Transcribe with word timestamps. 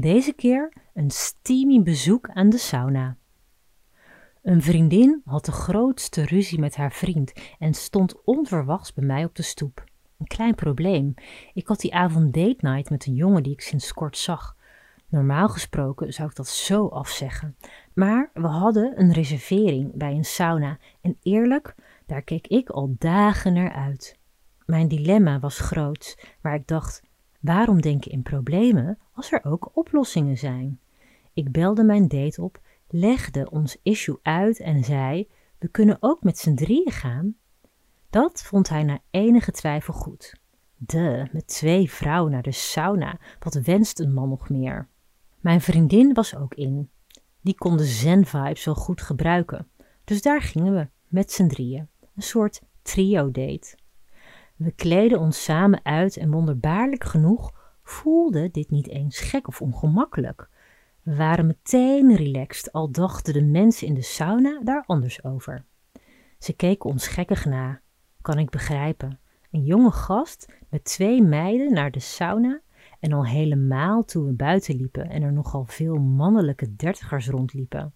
Deze 0.00 0.32
keer 0.32 0.72
een 0.94 1.10
steamy 1.10 1.82
bezoek 1.82 2.28
aan 2.28 2.48
de 2.48 2.58
sauna. 2.58 3.16
Een 4.42 4.62
vriendin 4.62 5.22
had 5.24 5.44
de 5.44 5.52
grootste 5.52 6.24
ruzie 6.24 6.58
met 6.58 6.76
haar 6.76 6.92
vriend 6.92 7.32
en 7.58 7.74
stond 7.74 8.24
onverwachts 8.24 8.92
bij 8.92 9.04
mij 9.04 9.24
op 9.24 9.34
de 9.34 9.42
stoep. 9.42 9.84
Een 10.18 10.26
klein 10.26 10.54
probleem. 10.54 11.14
Ik 11.54 11.66
had 11.66 11.80
die 11.80 11.94
avond 11.94 12.34
date 12.34 12.56
night 12.58 12.90
met 12.90 13.06
een 13.06 13.14
jongen 13.14 13.42
die 13.42 13.52
ik 13.52 13.60
sinds 13.60 13.92
kort 13.92 14.18
zag. 14.18 14.56
Normaal 15.08 15.48
gesproken 15.48 16.12
zou 16.12 16.28
ik 16.28 16.36
dat 16.36 16.48
zo 16.48 16.86
afzeggen. 16.86 17.56
Maar 17.94 18.30
we 18.34 18.46
hadden 18.46 19.00
een 19.00 19.12
reservering 19.12 19.94
bij 19.94 20.12
een 20.12 20.24
sauna 20.24 20.78
en 21.00 21.18
eerlijk, 21.22 21.74
daar 22.06 22.22
keek 22.22 22.46
ik 22.46 22.68
al 22.68 22.94
dagen 22.98 23.52
naar 23.52 23.72
uit. 23.72 24.18
Mijn 24.66 24.88
dilemma 24.88 25.38
was 25.38 25.58
groot, 25.58 26.18
maar 26.40 26.54
ik 26.54 26.66
dacht: 26.66 27.02
waarom 27.40 27.80
denken 27.80 28.10
in 28.10 28.22
problemen 28.22 28.98
als 29.18 29.32
er 29.32 29.44
ook 29.44 29.70
oplossingen 29.76 30.36
zijn? 30.36 30.80
Ik 31.32 31.52
belde 31.52 31.84
mijn 31.84 32.08
date 32.08 32.42
op, 32.42 32.60
legde 32.88 33.50
ons 33.50 33.76
issue 33.82 34.18
uit 34.22 34.60
en 34.60 34.84
zei: 34.84 35.28
We 35.58 35.68
kunnen 35.68 35.96
ook 36.00 36.22
met 36.22 36.38
z'n 36.38 36.54
drieën 36.54 36.90
gaan. 36.90 37.34
Dat 38.10 38.42
vond 38.42 38.68
hij 38.68 38.82
na 38.82 38.98
enige 39.10 39.50
twijfel 39.50 39.94
goed. 39.94 40.40
De, 40.76 41.28
met 41.32 41.46
twee 41.46 41.90
vrouwen 41.90 42.32
naar 42.32 42.42
de 42.42 42.52
sauna, 42.52 43.18
wat 43.38 43.54
wenst 43.54 44.00
een 44.00 44.14
man 44.14 44.28
nog 44.28 44.48
meer? 44.48 44.88
Mijn 45.40 45.60
vriendin 45.60 46.14
was 46.14 46.36
ook 46.36 46.54
in. 46.54 46.90
Die 47.40 47.54
kon 47.54 47.76
de 47.76 47.84
zen-vibes 47.84 48.64
wel 48.64 48.74
goed 48.74 49.02
gebruiken. 49.02 49.68
Dus 50.04 50.22
daar 50.22 50.42
gingen 50.42 50.74
we, 50.74 50.88
met 51.08 51.32
z'n 51.32 51.46
drieën. 51.46 51.88
Een 52.16 52.22
soort 52.22 52.62
trio-date. 52.82 53.78
We 54.56 54.70
kleden 54.70 55.18
ons 55.18 55.44
samen 55.44 55.80
uit 55.84 56.16
en 56.16 56.30
wonderbaarlijk 56.30 57.04
genoeg 57.04 57.57
voelde 57.88 58.50
dit 58.50 58.70
niet 58.70 58.88
eens 58.88 59.20
gek 59.20 59.48
of 59.48 59.62
ongemakkelijk. 59.62 60.48
We 61.02 61.16
waren 61.16 61.46
meteen 61.46 62.16
relaxed, 62.16 62.72
al 62.72 62.90
dachten 62.90 63.32
de 63.32 63.42
mensen 63.42 63.86
in 63.86 63.94
de 63.94 64.02
sauna 64.02 64.60
daar 64.64 64.84
anders 64.86 65.24
over. 65.24 65.64
Ze 66.38 66.52
keken 66.52 66.90
ons 66.90 67.06
gekkig 67.06 67.44
na. 67.44 67.80
Kan 68.20 68.38
ik 68.38 68.50
begrijpen. 68.50 69.20
Een 69.50 69.64
jonge 69.64 69.90
gast 69.90 70.52
met 70.70 70.84
twee 70.84 71.22
meiden 71.22 71.72
naar 71.72 71.90
de 71.90 72.00
sauna 72.00 72.60
en 73.00 73.12
al 73.12 73.26
helemaal 73.26 74.04
toen 74.04 74.26
we 74.26 74.32
buiten 74.32 74.76
liepen 74.76 75.10
en 75.10 75.22
er 75.22 75.32
nogal 75.32 75.64
veel 75.64 75.96
mannelijke 75.96 76.76
dertigers 76.76 77.28
rondliepen. 77.28 77.94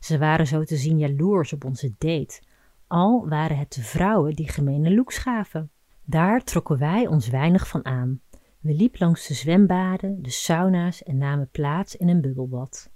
Ze 0.00 0.18
waren 0.18 0.46
zo 0.46 0.64
te 0.64 0.76
zien 0.76 0.98
jaloers 0.98 1.52
op 1.52 1.64
onze 1.64 1.94
date, 1.98 2.42
al 2.86 3.28
waren 3.28 3.58
het 3.58 3.72
de 3.72 3.82
vrouwen 3.82 4.34
die 4.34 4.48
gemene 4.48 4.94
looks 4.94 5.18
gaven. 5.18 5.70
Daar 6.04 6.44
trokken 6.44 6.78
wij 6.78 7.06
ons 7.06 7.28
weinig 7.28 7.68
van 7.68 7.84
aan. 7.84 8.20
We 8.58 8.74
liepen 8.74 9.00
langs 9.00 9.26
de 9.26 9.34
zwembaden, 9.34 10.22
de 10.22 10.30
sauna's 10.30 11.02
en 11.02 11.18
namen 11.18 11.48
plaats 11.50 11.96
in 11.96 12.08
een 12.08 12.20
bubbelbad. 12.20 12.90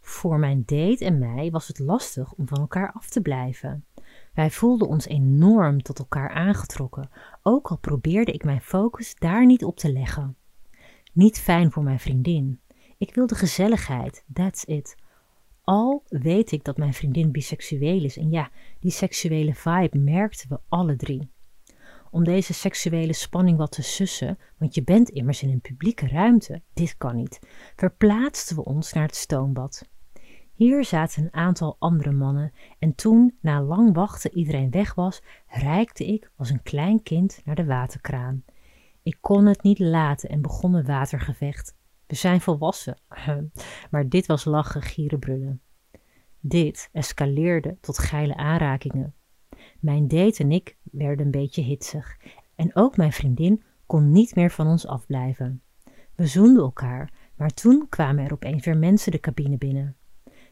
Voor 0.00 0.38
mijn 0.38 0.62
date 0.66 1.04
en 1.04 1.18
mij 1.18 1.50
was 1.50 1.68
het 1.68 1.78
lastig 1.78 2.32
om 2.32 2.48
van 2.48 2.58
elkaar 2.58 2.92
af 2.92 3.08
te 3.08 3.20
blijven. 3.20 3.84
Wij 4.34 4.50
voelden 4.50 4.88
ons 4.88 5.06
enorm 5.06 5.82
tot 5.82 5.98
elkaar 5.98 6.30
aangetrokken, 6.30 7.10
ook 7.42 7.70
al 7.70 7.78
probeerde 7.78 8.32
ik 8.32 8.44
mijn 8.44 8.60
focus 8.60 9.14
daar 9.14 9.46
niet 9.46 9.64
op 9.64 9.76
te 9.76 9.92
leggen. 9.92 10.36
Niet 11.12 11.38
fijn 11.38 11.72
voor 11.72 11.82
mijn 11.82 12.00
vriendin. 12.00 12.60
Ik 12.98 13.14
wilde 13.14 13.34
gezelligheid, 13.34 14.24
that's 14.32 14.64
it. 14.64 14.96
Al 15.64 16.02
weet 16.08 16.52
ik 16.52 16.64
dat 16.64 16.76
mijn 16.76 16.94
vriendin 16.94 17.30
biseksueel 17.30 18.04
is 18.04 18.16
en 18.16 18.30
ja, 18.30 18.50
die 18.80 18.90
seksuele 18.90 19.54
vibe 19.54 19.98
merkten 19.98 20.48
we 20.48 20.60
alle 20.68 20.96
drie. 20.96 21.30
Om 22.16 22.24
deze 22.24 22.54
seksuele 22.54 23.12
spanning 23.12 23.58
wat 23.58 23.72
te 23.72 23.82
sussen, 23.82 24.38
want 24.58 24.74
je 24.74 24.82
bent 24.82 25.08
immers 25.08 25.42
in 25.42 25.50
een 25.50 25.60
publieke 25.60 26.08
ruimte, 26.08 26.62
dit 26.72 26.96
kan 26.96 27.16
niet, 27.16 27.38
verplaatsten 27.74 28.56
we 28.56 28.64
ons 28.64 28.92
naar 28.92 29.06
het 29.06 29.16
stoombad. 29.16 29.88
Hier 30.52 30.84
zaten 30.84 31.22
een 31.22 31.34
aantal 31.34 31.76
andere 31.78 32.12
mannen 32.12 32.52
en 32.78 32.94
toen, 32.94 33.38
na 33.40 33.62
lang 33.62 33.94
wachten, 33.94 34.36
iedereen 34.36 34.70
weg 34.70 34.94
was, 34.94 35.22
reikte 35.46 36.06
ik 36.06 36.30
als 36.36 36.50
een 36.50 36.62
klein 36.62 37.02
kind 37.02 37.40
naar 37.44 37.54
de 37.54 37.64
waterkraan. 37.64 38.44
Ik 39.02 39.18
kon 39.20 39.46
het 39.46 39.62
niet 39.62 39.78
laten 39.78 40.28
en 40.28 40.42
begon 40.42 40.74
een 40.74 40.86
watergevecht. 40.86 41.76
We 42.06 42.14
zijn 42.14 42.40
volwassen, 42.40 42.98
maar 43.90 44.08
dit 44.08 44.26
was 44.26 44.44
lachen, 44.44 44.82
gieren, 44.82 45.18
brullen. 45.18 45.60
Dit 46.40 46.88
escaleerde 46.92 47.76
tot 47.80 47.98
geile 47.98 48.36
aanrakingen. 48.36 49.14
Mijn 49.80 50.08
date 50.08 50.42
en 50.42 50.52
ik 50.52 50.76
werden 50.82 51.24
een 51.24 51.30
beetje 51.30 51.62
hitsig 51.62 52.16
en 52.54 52.74
ook 52.74 52.96
mijn 52.96 53.12
vriendin 53.12 53.62
kon 53.86 54.10
niet 54.10 54.34
meer 54.34 54.50
van 54.50 54.66
ons 54.66 54.86
afblijven. 54.86 55.62
We 56.14 56.26
zoenden 56.26 56.62
elkaar, 56.62 57.12
maar 57.36 57.50
toen 57.50 57.86
kwamen 57.88 58.24
er 58.24 58.32
opeens 58.32 58.64
weer 58.64 58.76
mensen 58.76 59.12
de 59.12 59.20
cabine 59.20 59.58
binnen. 59.58 59.96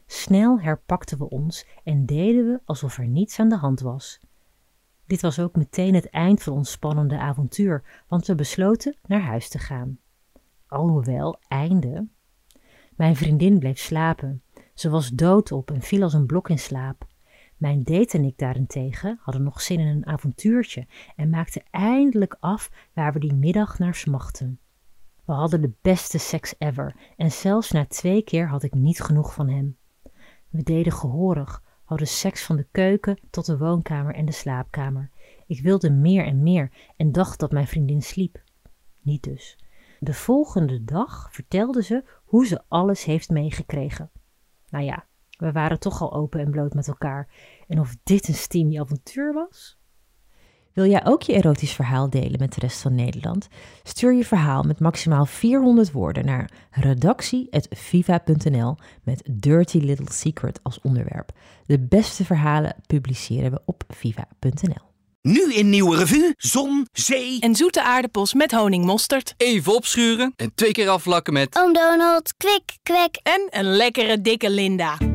Snel 0.05 0.59
herpakten 0.59 1.17
we 1.17 1.29
ons 1.29 1.67
en 1.83 2.05
deden 2.05 2.45
we 2.45 2.61
alsof 2.65 2.97
er 2.97 3.07
niets 3.07 3.39
aan 3.39 3.49
de 3.49 3.57
hand 3.57 3.79
was. 3.79 4.19
Dit 5.05 5.21
was 5.21 5.39
ook 5.39 5.55
meteen 5.55 5.93
het 5.93 6.09
eind 6.09 6.43
van 6.43 6.53
ons 6.53 6.71
spannende 6.71 7.17
avontuur, 7.17 8.03
want 8.07 8.27
we 8.27 8.35
besloten 8.35 8.97
naar 9.05 9.21
huis 9.21 9.49
te 9.49 9.59
gaan. 9.59 9.99
Alhoewel, 10.67 11.39
einde. 11.47 12.07
Mijn 12.95 13.15
vriendin 13.15 13.59
bleef 13.59 13.79
slapen. 13.79 14.43
Ze 14.73 14.89
was 14.89 15.09
doodop 15.09 15.71
en 15.71 15.81
viel 15.81 16.03
als 16.03 16.13
een 16.13 16.25
blok 16.25 16.49
in 16.49 16.59
slaap. 16.59 17.07
Mijn 17.65 17.83
date 17.83 18.17
en 18.17 18.23
ik 18.23 18.37
daarentegen 18.37 19.19
hadden 19.21 19.43
nog 19.43 19.61
zin 19.61 19.79
in 19.79 19.87
een 19.87 20.05
avontuurtje 20.05 20.87
en 21.15 21.29
maakten 21.29 21.63
eindelijk 21.71 22.37
af 22.39 22.71
waar 22.93 23.13
we 23.13 23.19
die 23.19 23.33
middag 23.33 23.79
naar 23.79 23.95
smachten. 23.95 24.59
We 25.23 25.33
hadden 25.33 25.61
de 25.61 25.73
beste 25.81 26.17
seks 26.17 26.55
ever 26.57 26.95
en 27.17 27.31
zelfs 27.31 27.71
na 27.71 27.85
twee 27.85 28.21
keer 28.21 28.47
had 28.47 28.63
ik 28.63 28.73
niet 28.73 29.01
genoeg 29.01 29.33
van 29.33 29.49
hem. 29.49 29.77
We 30.49 30.63
deden 30.63 30.93
gehoorig, 30.93 31.63
hadden 31.83 32.07
seks 32.07 32.43
van 32.43 32.55
de 32.55 32.67
keuken 32.71 33.19
tot 33.29 33.45
de 33.45 33.57
woonkamer 33.57 34.15
en 34.15 34.25
de 34.25 34.31
slaapkamer. 34.31 35.09
Ik 35.47 35.61
wilde 35.61 35.89
meer 35.89 36.25
en 36.25 36.43
meer 36.43 36.71
en 36.97 37.11
dacht 37.11 37.39
dat 37.39 37.51
mijn 37.51 37.67
vriendin 37.67 38.01
sliep. 38.01 38.43
Niet 39.01 39.23
dus. 39.23 39.57
De 39.99 40.13
volgende 40.13 40.83
dag 40.83 41.29
vertelde 41.31 41.83
ze 41.83 42.03
hoe 42.23 42.45
ze 42.45 42.63
alles 42.67 43.03
heeft 43.03 43.29
meegekregen. 43.29 44.11
Nou 44.69 44.83
ja, 44.83 45.05
we 45.37 45.51
waren 45.51 45.79
toch 45.79 46.01
al 46.01 46.13
open 46.13 46.39
en 46.39 46.51
bloot 46.51 46.73
met 46.73 46.87
elkaar. 46.87 47.27
En 47.67 47.79
of 47.79 47.95
dit 48.03 48.27
een 48.27 48.33
steamy 48.33 48.79
avontuur 48.79 49.33
was? 49.33 49.77
Wil 50.75 50.85
jij 50.85 51.05
ook 51.05 51.21
je 51.21 51.33
erotisch 51.33 51.71
verhaal 51.71 52.09
delen 52.09 52.39
met 52.39 52.53
de 52.53 52.59
rest 52.59 52.81
van 52.81 52.95
Nederland? 52.95 53.47
Stuur 53.83 54.13
je 54.13 54.25
verhaal 54.25 54.63
met 54.63 54.79
maximaal 54.79 55.25
400 55.25 55.91
woorden 55.91 56.25
naar 56.25 56.51
redactie.viva.nl 56.71 58.75
met 59.03 59.23
Dirty 59.31 59.77
Little 59.77 60.11
Secret 60.11 60.59
als 60.63 60.79
onderwerp. 60.81 61.31
De 61.65 61.79
beste 61.79 62.25
verhalen 62.25 62.75
publiceren 62.87 63.51
we 63.51 63.61
op 63.65 63.83
viva.nl. 63.87 64.93
Nu 65.21 65.53
in 65.53 65.69
Nieuwe 65.69 65.97
Revue, 65.97 66.33
zon, 66.37 66.87
zee 66.91 67.39
En 67.39 67.55
zoete 67.55 67.83
aardappels 67.83 68.33
met 68.33 68.51
honingmosterd. 68.51 69.33
Even 69.37 69.75
opschuren 69.75 70.33
en 70.35 70.51
twee 70.55 70.71
keer 70.71 70.89
afvlakken 70.89 71.33
met... 71.33 71.57
Oom 71.57 71.73
Donald, 71.73 72.33
kwik, 72.37 72.77
kwek. 72.83 73.19
En 73.23 73.47
een 73.49 73.75
lekkere 73.75 74.21
dikke 74.21 74.49
Linda. 74.49 75.14